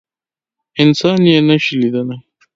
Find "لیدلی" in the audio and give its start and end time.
1.79-2.17